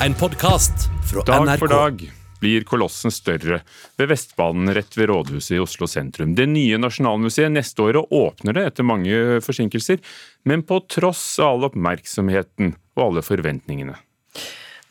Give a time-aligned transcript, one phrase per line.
[0.00, 0.72] En podkast
[1.12, 1.58] fra Dag NRK.
[1.58, 3.60] for dag blir kolossen større
[3.96, 6.34] ved Vestbanen rett ved rådhuset i Oslo sentrum.
[6.36, 10.02] Det nye Nasjonalmuseet neste år åpner det etter mange forsinkelser,
[10.44, 13.96] men på tross av all oppmerksomheten og alle forventningene.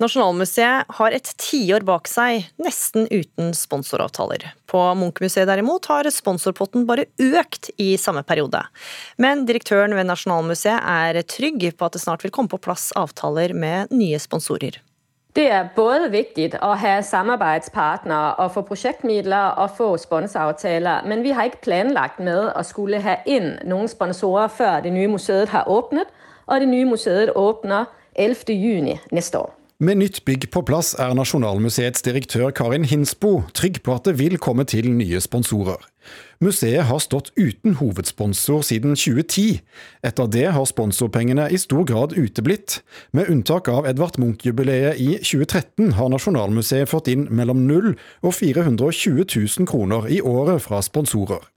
[0.01, 4.49] Nasjonalmuseet har et tiår bak seg, nesten uten sponsoravtaler.
[4.67, 8.65] På Munchmuseet derimot har sponsorpotten bare økt i samme periode.
[9.21, 13.53] Men direktøren ved Nasjonalmuseet er trygg på at det snart vil komme på plass avtaler
[13.53, 14.81] med nye sponsorer.
[15.35, 21.33] Det er både viktig å ha samarbeidspartnere og få prosjektmidler og få sponsoravtaler, men vi
[21.35, 25.67] har ikke planlagt med å skulle ha inn noen sponsorer, før det nye museet har
[25.67, 26.07] åpnet,
[26.47, 28.55] og det nye museet åpner 11.
[28.55, 29.51] juni næste år.
[29.83, 34.39] Med nytt bygg på plass er Nasjonalmuseets direktør Karin Hinsbo trygg på at det vil
[34.39, 35.83] komme til nye sponsorer.
[36.43, 39.61] Museet har stått uten hovedsponsor siden 2010.
[40.03, 42.81] Etter det har sponsorpengene i stor grad uteblitt.
[43.15, 49.23] Med unntak av Edvard Munch-jubileet i 2013 har Nasjonalmuseet fått inn mellom 0 og 420
[49.23, 51.54] 000 kroner i året fra sponsorer.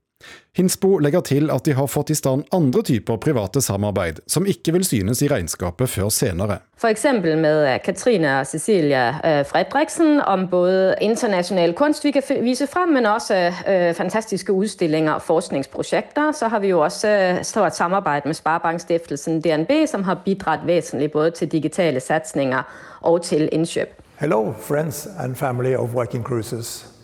[0.59, 4.73] Hinsbo legger til at de har fått i stand andre typer private samarbeid, som ikke
[4.75, 6.59] vil synes i regnskapet før senere.
[6.79, 12.23] For eksempel med øh, Katrine og Cecilia øh, Fredriksen om både internasjonal kunst, vi kan
[12.43, 16.33] vise frem, men også øh, fantastiske utstillinger og forskningsprosjekter.
[16.33, 21.31] Så har vi jo også stort samarbeid med Sparebankstiftelsen DNB, som har bidratt vesentlig både
[21.31, 22.63] til digitale satsninger
[23.01, 24.03] og til innkjøp.
[24.21, 26.98] Hello, friends and family of Viking Cruises.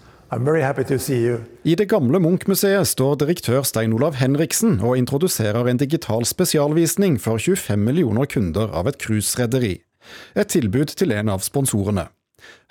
[1.65, 7.39] I det gamle Munch-museet står direktør Stein Olav Henriksen og introduserer en digital spesialvisning for
[7.39, 9.77] 25 millioner kunder av et cruiserederi.
[10.35, 12.09] Et tilbud til en av sponsorene.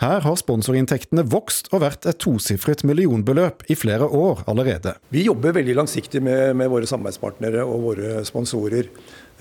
[0.01, 4.95] Her har sponsorinntektene vokst og vært et tosifret millionbeløp i flere år allerede.
[5.13, 8.89] Vi jobber veldig langsiktig med, med våre samarbeidspartnere og våre sponsorer.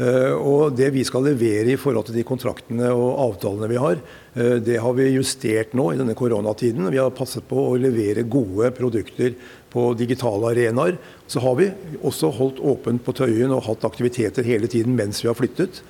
[0.01, 3.99] Eh, og det vi skal levere i forhold til de kontraktene og avtalene vi har,
[4.37, 6.89] eh, det har vi justert nå i denne koronatiden.
[6.91, 9.35] Vi har passet på å levere gode produkter
[9.73, 10.97] på digitale arenaer.
[11.29, 15.29] Så har vi også holdt åpent på Tøyen og hatt aktiviteter hele tiden mens vi
[15.29, 15.83] har flyttet.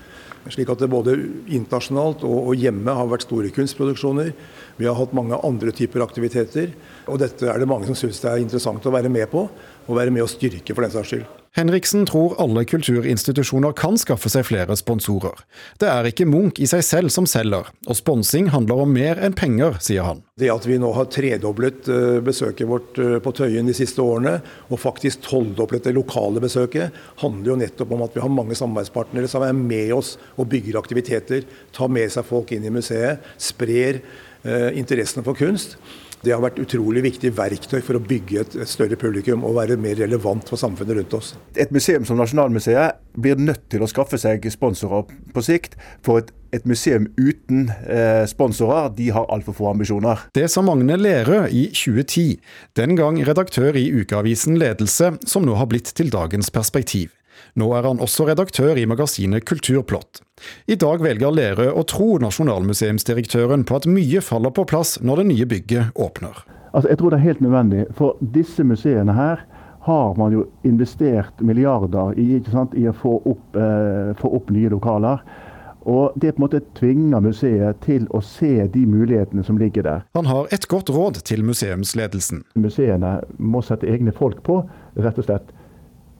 [0.50, 1.14] Slik at det både
[1.54, 4.32] internasjonalt og, hjemme har vært store kunstproduksjoner.
[4.78, 6.72] Vi har hatt mange andre typer aktiviteter.
[7.06, 9.47] Og dette er det mange som syns det er interessant å være med på,
[9.86, 11.41] og være med å styrke for den saks skyld.
[11.53, 15.43] Henriksen tror alle kulturinstitusjoner kan skaffe seg flere sponsorer.
[15.77, 19.37] Det er ikke Munch i seg selv som selger, og sponsing handler om mer enn
[19.37, 20.23] penger, sier han.
[20.41, 24.39] Det at vi nå har tredoblet eh, besøket vårt eh, på Tøyen de siste årene,
[24.73, 29.29] og faktisk tolvdoblet det lokale besøket, handler jo nettopp om at vi har mange samarbeidspartnere
[29.29, 31.45] som er med oss og bygger aktiviteter,
[31.77, 34.01] tar med seg folk inn i museet, sprer
[34.44, 35.78] interessene for kunst.
[36.22, 39.78] Det har vært utrolig viktig verktøy for å bygge et, et større publikum og være
[39.80, 41.32] mer relevant for samfunnet rundt oss.
[41.58, 45.75] Et museum som Nasjonalmuseet blir nødt til å skaffe seg sponsorer på sikt.
[46.06, 50.28] For et, et museum uten eh, sponsorer, de har altfor få ambisjoner.
[50.38, 52.38] Det sa Magne Lerøe i 2010,
[52.78, 57.10] den gang redaktør i ukeavisen Ledelse, som nå har blitt til dagens perspektiv.
[57.55, 60.23] Nå er han også redaktør i magasinet Kulturplott.
[60.73, 65.27] I dag velger Lerøe å tro nasjonalmuseumsdirektøren på at mye faller på plass når det
[65.29, 66.41] nye bygget åpner.
[66.73, 67.85] Altså, jeg tror det er helt nødvendig.
[67.99, 69.45] For disse museene her
[69.85, 75.21] har man jo investert milliarder i, i å få opp, eh, få opp nye lokaler.
[75.83, 80.05] Og Det på en måte tvinger museet til å se de mulighetene som ligger der.
[80.15, 82.45] Han har et godt råd til museumsledelsen.
[82.55, 84.63] Museene må sette egne folk på
[84.97, 85.51] rett og slett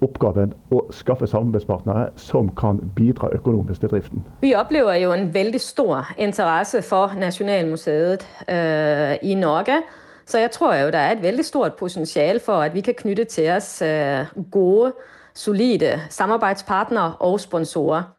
[0.03, 4.25] oppgaven å skaffe samarbeidspartnere som kan bidra økonomisk til driften.
[4.43, 9.83] Vi opplever jo en veldig stor interesse for Nasjonalmuseet øh, i Norge.
[10.27, 13.25] Så jeg tror jo, det er et veldig stort potensial for, at vi kan knytte
[13.25, 14.93] til oss øh, gode,
[15.35, 18.11] solide samarbeidspartnere og sponsorer.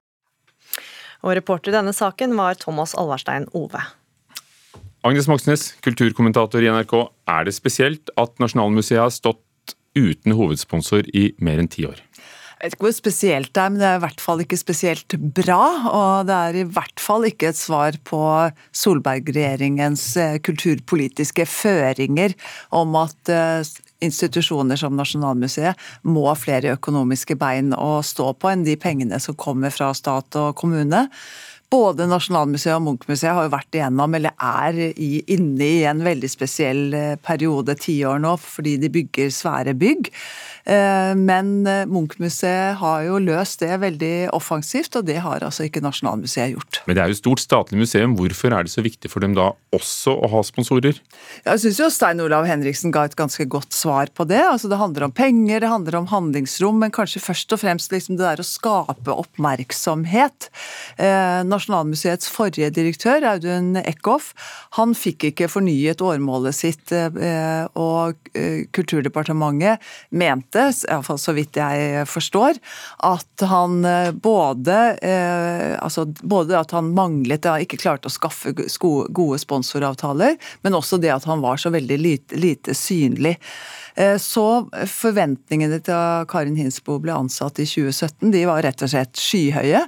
[1.23, 3.79] Og reporter i denne saken var Thomas Alvarstein Ove.
[5.03, 6.93] Agnes Moxnes, kulturkommentator i NRK.
[7.27, 9.42] Er det spesielt at Nasjonalmuseet har stått
[9.97, 12.01] uten hovedsponsor i mer enn ti år?
[12.63, 15.15] Jeg vet ikke hvor spesielt det er, men det er i hvert fall ikke spesielt
[15.35, 15.63] bra.
[15.89, 18.19] Og det er i hvert fall ikke et svar på
[18.79, 22.37] Solberg-regjeringens eh, kulturpolitiske føringer
[22.71, 23.67] om at eh,
[24.07, 29.35] institusjoner som Nasjonalmuseet må ha flere økonomiske bein å stå på enn de pengene som
[29.35, 31.09] kommer fra stat og kommune.
[31.73, 36.29] Både Nasjonalmuseet og Munchmuseet har jo vært igjennom, eller er i, inne i en veldig
[36.29, 40.11] spesiell eh, periode, tiår nå, fordi de bygger svære bygg.
[40.69, 45.81] Eh, Men eh, Munchmuseet har jo løst det veldig offensivt, og det har altså ikke
[45.83, 46.81] Nasjonalmuseet gjort.
[46.85, 48.13] Men det er jo et stort statlig museum.
[48.19, 51.01] Hvorfor er det så viktig for dem da også å ha sponsorer?
[51.47, 54.43] Jeg syns jo Stein Olav Henriksen ga et ganske godt svar på det.
[54.45, 58.21] Altså Det handler om penger, det handler om handlingsrom, men kanskje først og fremst liksom
[58.21, 60.51] det der å skape oppmerksomhet.
[61.01, 64.33] Eh, Nasjonalmuseets forrige direktør, Audun Eckhoff,
[64.75, 68.31] han fikk ikke fornyet årmålet sitt, og
[68.75, 72.59] Kulturdepartementet mente, iallfall så vidt jeg forstår,
[73.07, 73.79] at han
[74.23, 74.79] både
[75.83, 81.27] altså både at han manglet, ikke klarte å skaffe gode sponsoravtaler, men også det at
[81.29, 83.37] han var så veldig lite, lite synlig.
[83.95, 89.19] Eh, så forventningene til Karin Hinsbo ble ansatt i 2017, de var rett og slett
[89.19, 89.83] skyhøye.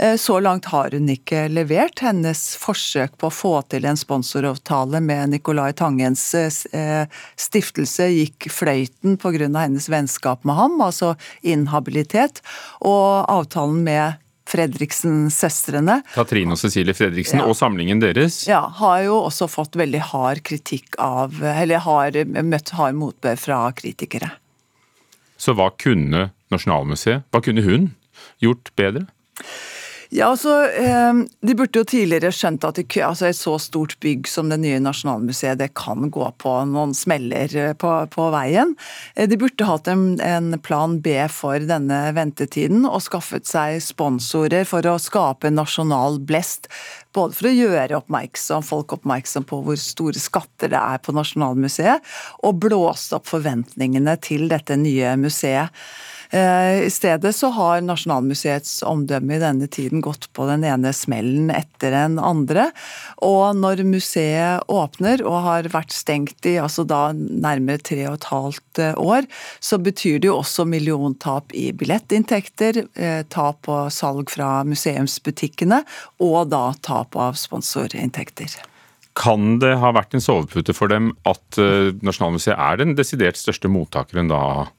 [0.00, 2.00] Eh, så langt har hun ikke levert.
[2.04, 7.04] Hennes forsøk på å få til en sponsoravtale med Nicolai Tangens eh,
[7.40, 9.50] stiftelse gikk fløyten pga.
[9.58, 12.42] hennes vennskap med ham, altså inhabilitet.
[12.80, 14.20] Og avtalen med
[14.50, 16.00] Fredriksen-søstrene.
[16.14, 17.46] Katrine og Cecilie Fredriksen ja.
[17.46, 18.42] og samlingen deres.
[18.48, 23.62] Ja, har jo også fått veldig hard kritikk av Eller har møtt hard motbør fra
[23.76, 24.32] kritikere.
[25.40, 27.92] Så hva kunne Nasjonalmuseet, hva kunne hun
[28.42, 29.06] gjort bedre?
[30.10, 34.26] Ja, altså, eh, De burde jo tidligere skjønt at det, altså et så stort bygg
[34.26, 38.74] som det nye Nasjonalmuseet det kan gå på noen smeller eh, på, på veien.
[39.14, 44.66] Eh, de burde hatt en, en, plan B for denne ventetiden og skaffet seg sponsorer
[44.66, 46.66] for å skape nasjonal blest.
[47.14, 52.02] Både for å gjøre oppmerksom, folk oppmerksom på hvor store skatter det er på Nasjonalmuseet,
[52.46, 55.70] og blåse opp forventningene til dette nye museet.
[56.30, 61.50] Eh, I stedet så har Nasjonalmuseets omdømme i denne tiden gått på den ene smellen
[61.50, 62.68] etter den andre.
[63.26, 68.30] Og når museet åpner og har vært stengt i altså da nærmere tre og et
[68.30, 69.26] halvt eh, år,
[69.58, 75.82] så betyr det jo også milliontap i billettinntekter, eh, tap på salg fra museumsbutikkene
[76.22, 78.60] og da tap av sponsorinntekter.
[79.18, 84.30] Kan det ha vært en sovepute for dem at Nasjonalmuseet er den desidert største mottakeren
[84.30, 84.70] da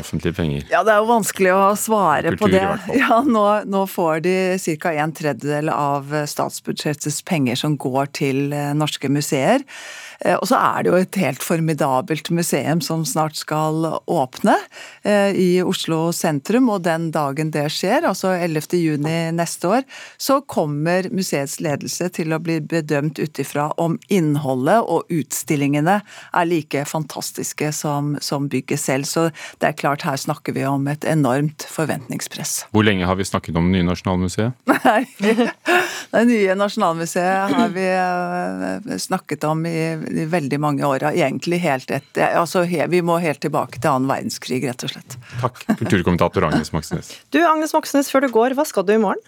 [0.00, 0.66] offentlige penger?
[0.70, 2.64] Ja, Det er jo vanskelig å svare Kultur, på det.
[3.02, 4.36] Ja, nå, nå, får de
[4.82, 4.92] ca.
[4.92, 9.64] en tredjedel av statsbudsjettets penger som går til eh, norske museer.
[10.24, 14.56] Eh, og så er det jo et helt formidabelt museum som snart skal åpne
[15.04, 16.70] eh, i Oslo sentrum.
[16.72, 18.78] Og den dagen det skjer, altså 11.
[18.80, 19.86] juni neste år,
[20.16, 26.48] så kommer museets ledelse til å bli bedømt ut ifra om innholdet og utstillingene er
[26.48, 29.08] like fantastiske som, som bygget selv.
[29.08, 29.28] Så
[29.60, 32.64] det er klart, her snakker vi om et enormt forventningspress.
[32.74, 34.56] Hvor lenge har vi snakket om det nye Nasjonalmuseet?
[34.84, 35.04] Nei,
[36.14, 39.76] det nye Nasjonalmuseet har vi eh, snakket om i
[40.30, 41.06] veldig mange år.
[41.12, 45.16] Egentlig helt altså, Vi må helt tilbake til annen verdenskrig, rett og slett.
[45.42, 47.12] Takk, kulturkommentator Agnes Moxnes.
[47.34, 49.22] Du, Agnes Moxnes, før du går, hva skal du i morgen?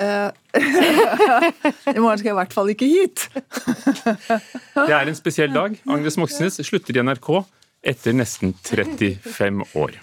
[0.00, 0.32] Uh,
[1.92, 3.26] I morgen skal jeg i hvert fall ikke hit.
[4.88, 5.76] det er en spesiell dag.
[5.90, 7.34] Agnes Moxnes slutter i NRK
[7.92, 9.98] etter nesten 35 år.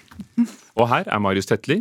[0.77, 1.79] Og her er Marius Tetli,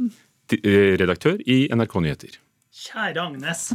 [0.57, 2.41] eh, redaktør i NRK Nyheter.
[2.77, 3.71] Kjære Agnes.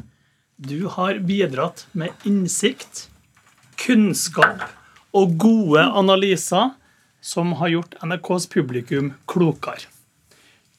[0.62, 3.07] Du har bidratt med innsikt,
[3.81, 4.68] kunnskap
[5.18, 6.72] og gode analyser
[7.22, 9.89] som har gjort NRKs publikum klokere.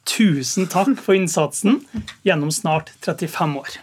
[0.03, 1.79] Tusen takk for innsatsen
[2.27, 3.77] gjennom snart 35 år.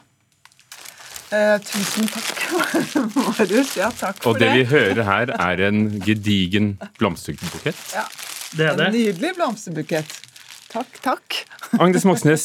[1.31, 2.43] Eh, tusen takk,
[3.17, 3.77] Marius.
[3.79, 4.35] Ja, takk for det.
[4.35, 7.79] Og det vi hører her, er en gedigen blomsterbukett.
[7.95, 8.05] Ja,
[8.59, 8.89] det er det.
[8.91, 10.13] En nydelig blomsterbukett.
[10.71, 11.41] Takk, takk.
[11.83, 12.45] Agnes Moxnes,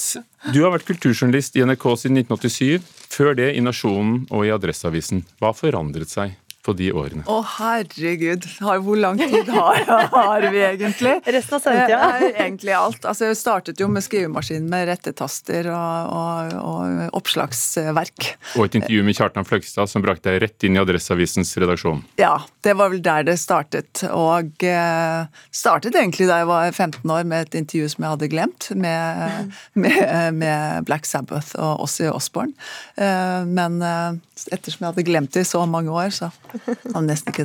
[0.54, 2.94] du har vært kulturjournalist i NRK siden 1987.
[3.16, 5.25] Før det i Nasjonen og i Adresseavisen.
[5.42, 7.24] Hva forandret seg på de årene?
[7.29, 8.45] Å, herregud.
[8.60, 11.15] Hvor lang tid har, har vi egentlig?
[11.25, 12.10] Resten av sendetida.
[12.31, 13.05] Egentlig alt.
[13.05, 18.31] Altså, jeg startet jo med skrivemaskin med rettetaster og, og, og, oppslagsverk.
[18.55, 22.03] Og et intervju med Kjartan Fløgstad som brakte deg rett inn i Adresseavisens redaksjon.
[22.22, 24.03] Ja, det var vel der det startet.
[24.10, 28.31] Og eh, startet egentlig da jeg var 15 år med et intervju som jeg hadde
[28.31, 30.01] glemt, med, med,
[30.41, 32.55] med Black Sabbath og Ossie Osborne.
[32.98, 34.17] Eh, men eh,
[34.51, 36.31] ettersom jeg hadde glemt det i så mange år, så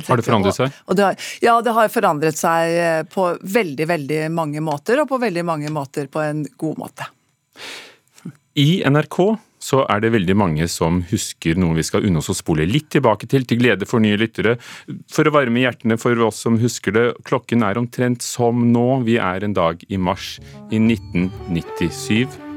[0.07, 0.81] har det forandret seg?
[0.95, 5.21] Det har, ja, det har forandret seg eh, på veldig, veldig mange måter, og på
[5.21, 7.07] veldig mange måter på en god måte.
[8.59, 9.17] I NRK
[9.61, 12.89] så er det veldig mange som husker noe vi skal unne oss å spole litt
[12.95, 14.57] tilbake til, til glede for nye lyttere.
[15.11, 18.87] For å varme hjertene for oss som husker det, klokken er omtrent som nå.
[19.07, 20.39] Vi er en dag i mars
[20.71, 22.50] i 1997.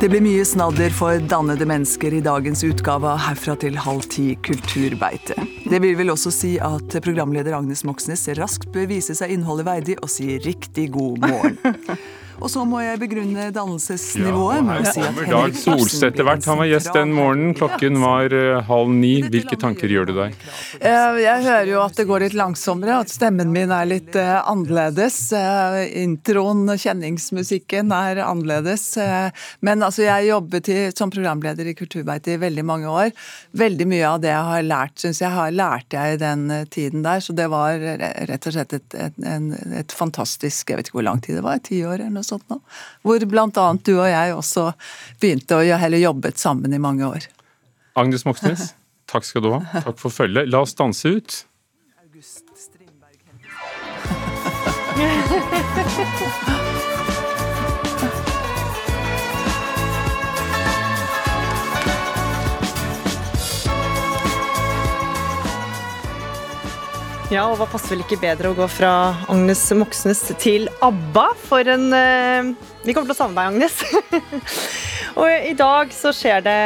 [0.00, 4.30] Det blir mye snadder for dannede mennesker i dagens utgave av Herfra til halv ti
[4.40, 5.36] kulturbeite.
[5.68, 9.98] Det vil vel også si at programleder Agnes Moxnes raskt bør vise seg innholdet verdig
[10.00, 11.60] og si riktig god morgen.
[12.40, 14.62] Og så må jeg begrunne Ja, dannelsesnivået.
[14.64, 16.46] å her kommer Dag Ibsen etter hvert.
[16.48, 17.54] Han var gjest den morgenen.
[17.58, 19.10] Klokken var eh, halv ni.
[19.28, 20.36] Hvilke tanker gjør du deg?
[20.80, 24.38] Eh, Jeg hører jo at det går litt langsommere, at stemmen min er litt eh,
[24.48, 25.18] annerledes.
[26.00, 28.86] Introen, kjenningsmusikken er annerledes.
[29.60, 33.12] Men altså, jeg jobbet i, som programleder i Kulturbeite i veldig mange år.
[33.52, 37.04] Veldig mye av det jeg har lært, syns jeg har lært jeg i den tiden
[37.04, 37.20] der.
[37.20, 37.76] Så det var
[38.32, 39.20] rett og slett et, et,
[39.84, 42.29] et fantastisk Jeg vet ikke hvor lang tid det var, ti år eller noe sånt
[42.50, 42.60] nå.
[43.02, 44.72] Hvor blant annet du og jeg også
[45.20, 47.26] begynte å gjøre- eller jobbet sammen i mange år.
[47.96, 48.74] Agnes Moxnes,
[49.10, 49.60] takk skal du ha.
[49.82, 50.48] Takk for følget.
[50.48, 51.44] La oss danse ut.
[67.30, 68.88] Ja, og hva passer vel ikke bedre å gå fra
[69.30, 72.48] Agnes Moxnes til ABBA for en eh,
[72.82, 73.76] Vi kommer til å savne deg, Agnes.
[75.20, 76.56] og i dag så skjer det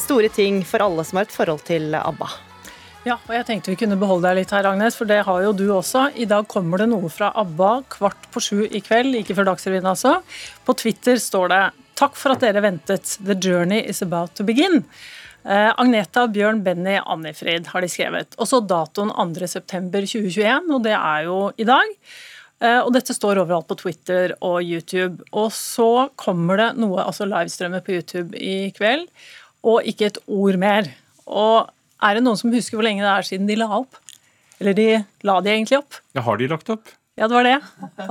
[0.00, 2.30] store ting for alle som har et forhold til ABBA.
[3.04, 5.52] Ja, og jeg tenkte vi kunne beholde deg litt her, Agnes, for det har jo
[5.52, 6.06] du også.
[6.16, 9.92] I dag kommer det noe fra ABBA kvart på sju i kveld, like før Dagsrevyen
[9.92, 10.16] altså.
[10.64, 13.18] På Twitter står det 'Takk for at dere ventet.
[13.20, 14.80] The journey is about to begin'.
[15.46, 18.34] Eh, Agneta, Bjørn, Benny, Annifrid har de skrevet.
[18.42, 21.92] Og så datoen 2.9.2021, og det er jo i dag.
[22.58, 25.22] Eh, Og dette står overalt på Twitter og YouTube.
[25.32, 29.06] Og så kommer det noe, altså livestreamet på YouTube i kveld,
[29.66, 30.90] og ikke et ord mer.
[31.26, 31.70] Og
[32.02, 34.00] er det noen som husker hvor lenge det er siden de la opp?
[34.58, 34.88] Eller de
[35.26, 36.00] la de egentlig opp?
[36.16, 36.90] Ja, har de lagt opp?
[37.16, 37.60] Ja, det var det.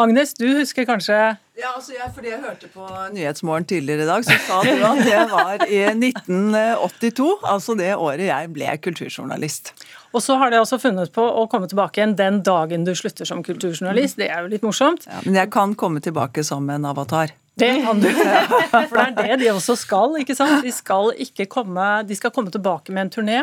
[0.02, 1.14] Agnes, du husker kanskje
[1.56, 5.02] Ja, altså jeg, fordi jeg hørte på Nyhetsmorgen tidligere i dag, så sa du at
[5.06, 9.76] det var i 1982, altså det året jeg ble kulturjournalist.
[10.10, 13.30] Og så har de altså funnet på å komme tilbake igjen den dagen du slutter
[13.30, 14.18] som kulturjournalist.
[14.18, 15.06] Det er jo litt morsomt.
[15.06, 17.38] Ja, men jeg kan komme tilbake som en avatar.
[17.56, 18.10] Det kan du.
[18.92, 20.18] For det er det de også skal.
[20.20, 20.60] ikke sant?
[20.66, 23.38] De skal, ikke komme, de skal komme tilbake med en turné,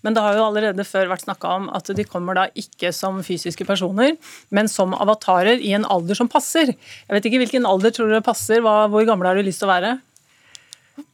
[0.00, 3.20] men det har jo allerede før vært snakka om at de kommer da ikke som
[3.26, 4.16] fysiske personer,
[4.54, 6.72] men som avatarer i en alder som passer.
[6.72, 8.64] Jeg vet ikke hvilken alder tror du passer.
[8.64, 9.98] Hvor gammel har du lyst til å være?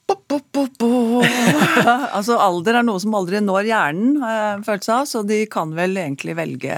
[0.04, 1.20] Bo, bo, bo, bo.
[2.16, 5.38] altså Alder er noe som aldri når hjernen, har jeg en følelse av, så de
[5.49, 6.76] kan vel egentlig velge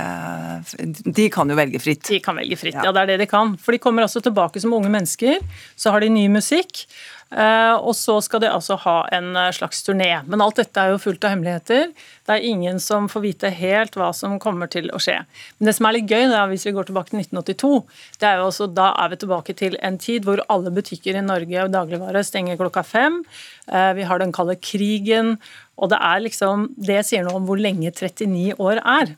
[1.17, 2.05] De kan jo velge fritt.
[2.07, 2.93] De kan velge fritt, ja.
[2.95, 3.57] det er det de kan.
[3.59, 5.43] For de kommer altså tilbake som unge mennesker.
[5.75, 6.87] Så har de ny musikk.
[7.31, 10.23] Eh, Og så skal de altså ha en eh, slags turné.
[10.27, 11.93] Men alt dette er jo fullt av hemmeligheter.
[12.27, 15.19] Det er ingen som får vite helt hva som kommer til å skje.
[15.59, 17.73] Men det som er litt gøy, da, hvis vi går tilbake til 1982,
[18.21, 21.25] det er jo også, da er vi tilbake til en tid hvor alle butikker i
[21.25, 23.23] Norge og dagligvare stenger klokka fem.
[23.71, 25.37] Eh, Vi har den kalde krigen.
[25.77, 29.17] Og det er liksom Det sier noe om hvor lenge 39 år er.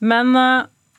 [0.00, 0.34] Men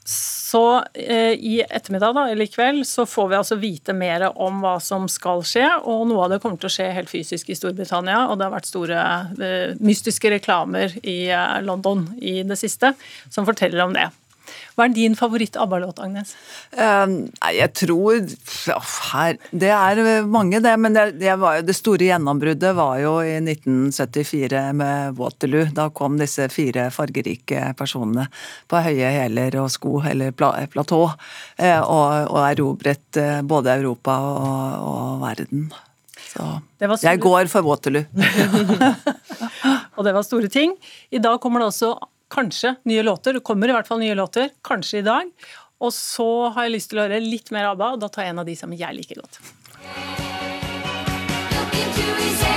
[0.07, 4.61] så eh, i ettermiddag da, eller i kveld så får vi altså vite mer om
[4.63, 7.57] hva som skal skje, og noe av det kommer til å skje helt fysisk i
[7.59, 8.21] Storbritannia.
[8.29, 9.01] Og det har vært store
[9.43, 12.93] eh, mystiske reklamer i eh, London i det siste
[13.27, 14.07] som forteller om det.
[14.77, 16.33] Hva er din favoritt-ABBA-låt, Agnes?
[16.71, 17.13] Eh,
[17.57, 18.27] jeg tror
[19.11, 20.75] her, Det er mange, det.
[20.79, 25.71] Men det, det, var, det store gjennombruddet var jo i 1974 med Waterloo.
[25.73, 28.27] Da kom disse fire fargerike personene
[28.69, 31.03] på høye hæler og sko, eller pla, platå,
[31.57, 35.67] eh, og, og erobret eh, både Europa og, og verden.
[36.27, 36.45] Så
[36.79, 38.05] jeg går for Waterloo.
[39.97, 40.75] Og det var store ting.
[41.09, 41.95] I dag kommer det også
[42.33, 43.37] kanskje nye låter.
[43.37, 44.49] Det kommer i hvert fall nye låter.
[44.65, 45.31] Kanskje i dag.
[45.79, 48.33] Og så har jeg lyst til å høre litt mer ABBA, og da tar jeg
[48.33, 49.41] en av de som jeg liker godt.
[51.97, 52.56] Det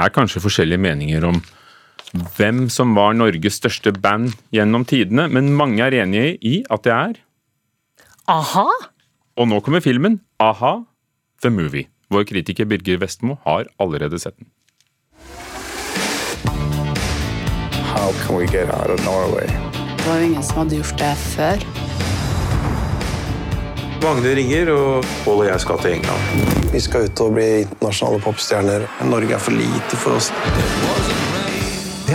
[0.00, 1.40] er kanskje forskjellige meninger om
[2.36, 6.94] hvem som var Norges største band gjennom tidene, men mange er enige i at det
[6.96, 7.20] er
[8.30, 8.66] Aha!
[9.38, 10.80] Og nå kommer filmen Aha,
[11.42, 11.88] The Movie.
[12.10, 14.50] Vår kritiker Birger Vestmo har allerede sett den.
[17.90, 19.46] How can we get out of Norway?
[19.96, 21.89] Det var jo ingen som hadde gjort det før.
[24.00, 26.70] Magne ringer, og Pål og jeg skal til England.
[26.72, 28.86] Vi skal ut og bli internasjonale popstjerner.
[29.10, 30.32] Norge er for lite for oss.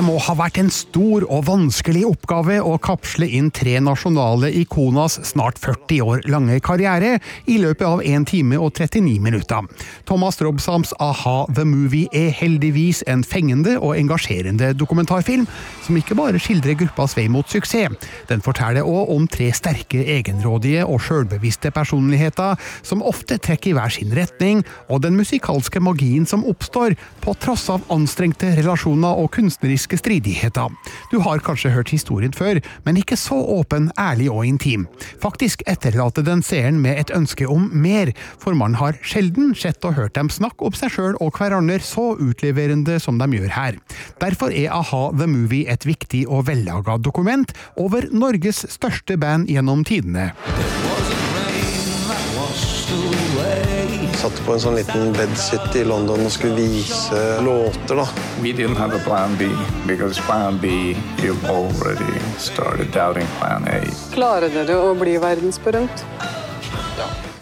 [0.05, 5.57] Må ha vært en stor og vanskelig oppgave å kapsle inn tre nasjonale ikonas snart
[5.57, 7.15] 40 år lange karriere
[7.49, 9.65] i løpet av 1 time og 39 minutter.
[10.05, 15.47] Thomas Robsams A-ha The Movie er heldigvis en fengende og engasjerende dokumentarfilm,
[15.87, 17.97] som ikke bare skildrer gruppas vei mot suksess.
[18.29, 23.97] Den forteller òg om tre sterke, egenrådige og sjølbevisste personligheter som ofte trekker i hver
[23.97, 26.93] sin retning, og den musikalske magien som oppstår
[27.25, 30.71] på tross av anstrengte relasjoner og kunstneriske politiske stridigheter.
[31.11, 34.87] Du har kanskje hørt historien før, men ikke så åpen, ærlig og intim.
[35.21, 39.95] Faktisk etterlater den seeren med et ønske om mer, for man har sjelden sett og
[39.95, 43.79] hørt dem snakke om seg sjøl og hverandre så utleverende som de gjør her.
[44.21, 49.83] Derfor er A-ha The Movie et viktig og vellaga dokument over Norges største band gjennom
[49.85, 50.31] tidene.
[54.25, 58.07] Satt på en sånn liten bedsit i London og skulle vise låter, da.
[58.41, 59.51] We didn't have a plan B,
[59.85, 63.83] because plan B, you've already started doubting plan A.
[64.15, 66.07] Klarer dere å bli verdensberømt?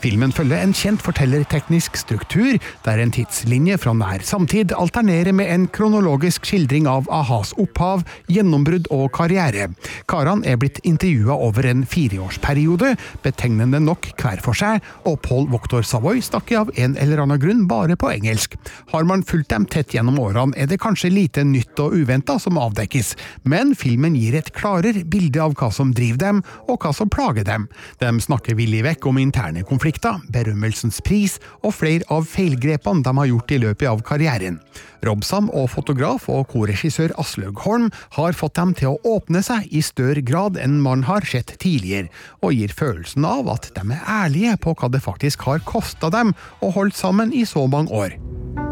[0.04, 5.68] Filmen følger en kjent fortellerteknisk struktur, der en tidslinje fra nær samtid alternerer med en
[5.72, 9.70] kronologisk skildring av a-has opphav, gjennombrudd og karriere.
[10.12, 12.90] Karene er blitt intervjua over en fireårsperiode,
[13.24, 17.64] betegnende nok hver for seg, og Paul Voktor Savoy stakk av en eller annen grunn
[17.72, 18.60] bare på engelsk.
[18.92, 22.60] Har man fulgt dem tett gjennom årene, er det kanskje lite nytt og uventa som
[22.60, 23.14] avdekkes,
[23.48, 27.48] men filmen gir et klarere bilde av hva som driver dem, og hva som plager
[27.48, 27.72] dem.
[28.04, 33.14] De snakker villig vekk om interne konflikter konflikter, berømmelsens pris og flere av feilgrepene de
[33.18, 34.60] har gjort i løpet av karrieren.
[35.04, 39.82] Robsam og fotograf og korregissør Aslaug Holm har fått dem til å åpne seg i
[39.82, 42.10] større grad enn man har sett tidligere,
[42.42, 46.34] og gir følelsen av at de er ærlige på hva det faktisk har kosta dem
[46.62, 48.18] å holde sammen i så mange år.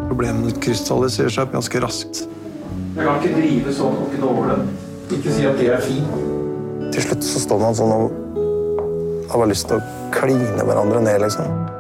[0.08, 2.26] Problemene krystalliserer seg opp ganske raskt.
[2.96, 4.58] Jeg kan ikke drive sånn og gnåle.
[5.12, 6.92] Ikke si at det er fint.
[6.92, 8.21] Til slutt så står man sånn og
[9.32, 11.71] har bare lyst til å kline hverandre ned, liksom.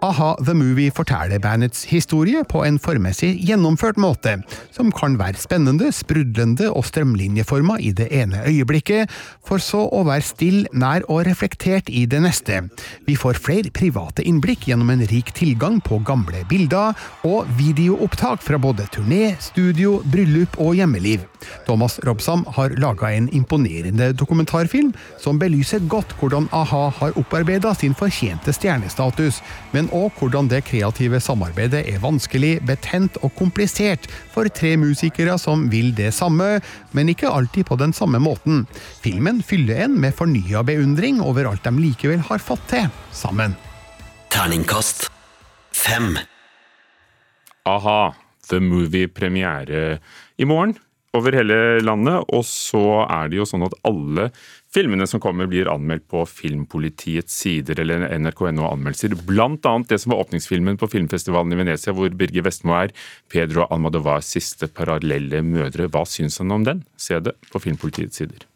[0.00, 4.38] A-ha The Movie forteller bandets historie på en formessig gjennomført måte,
[4.72, 9.12] som kan være spennende, sprudlende og strømlinjeforma i det ene øyeblikket,
[9.44, 12.62] for så å være still, nær og reflektert i det neste.
[13.04, 16.96] Vi får flere private innblikk gjennom en rik tilgang på gamle bilder
[17.28, 21.28] og videoopptak fra både turné, studio, bryllup og hjemmeliv.
[21.68, 27.96] Thomas Robsam har laga en imponerende dokumentarfilm som belyser godt hvordan a-ha har opparbeida sin
[27.96, 29.42] fortjente stjernestatus,
[29.76, 35.68] men òg hvordan det kreative samarbeidet er vanskelig, betent og komplisert for tre musikere som
[35.72, 36.58] vil det samme,
[36.96, 38.66] men ikke alltid på den samme måten.
[39.04, 43.56] Filmen fyller en med fornya beundring over alt de likevel har fått til, sammen.
[44.30, 45.08] Terningkast
[45.74, 46.14] fem.
[47.66, 48.14] A-ha,
[48.48, 49.98] The Movie premiere
[50.40, 50.76] i morgen
[51.16, 52.26] over hele landet.
[52.34, 54.28] Og så er det jo sånn at alle
[54.70, 59.16] filmene som kommer, blir anmeldt på Filmpolitiets sider eller nrk.no anmeldelser.
[59.26, 62.94] Blant annet det som var åpningsfilmen på filmfestivalen i Venezia, hvor Birger Vestmo er
[63.32, 65.90] Pedro Almadovars siste parallelle mødre.
[65.90, 66.84] Hva syns han om den?
[67.00, 68.46] Se det på Filmpolitiets sider.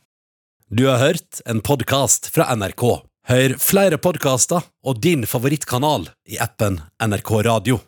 [0.75, 2.87] Du har hørt en podkast fra NRK.
[3.25, 7.85] Hør flere podkaster og din favorittkanal i appen NRK Radio.